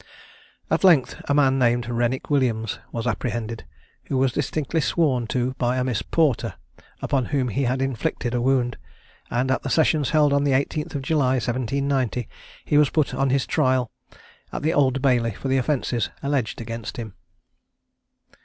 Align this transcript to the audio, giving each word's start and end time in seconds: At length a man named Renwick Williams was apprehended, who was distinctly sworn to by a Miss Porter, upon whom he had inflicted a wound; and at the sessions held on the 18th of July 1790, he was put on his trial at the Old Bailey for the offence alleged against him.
At 0.71 0.83
length 0.83 1.21
a 1.29 1.33
man 1.35 1.59
named 1.59 1.87
Renwick 1.87 2.31
Williams 2.31 2.79
was 2.91 3.05
apprehended, 3.05 3.65
who 4.05 4.17
was 4.17 4.31
distinctly 4.31 4.81
sworn 4.81 5.27
to 5.27 5.53
by 5.59 5.77
a 5.77 5.83
Miss 5.83 6.01
Porter, 6.01 6.55
upon 7.03 7.25
whom 7.25 7.49
he 7.49 7.65
had 7.65 7.83
inflicted 7.83 8.33
a 8.33 8.41
wound; 8.41 8.77
and 9.29 9.51
at 9.51 9.61
the 9.61 9.69
sessions 9.69 10.09
held 10.09 10.33
on 10.33 10.43
the 10.43 10.53
18th 10.53 10.95
of 10.95 11.03
July 11.03 11.33
1790, 11.33 12.27
he 12.65 12.77
was 12.79 12.89
put 12.89 13.13
on 13.13 13.29
his 13.29 13.45
trial 13.45 13.91
at 14.51 14.63
the 14.63 14.73
Old 14.73 15.03
Bailey 15.03 15.35
for 15.35 15.49
the 15.49 15.57
offence 15.57 16.09
alleged 16.23 16.59
against 16.59 16.97
him. 16.97 17.13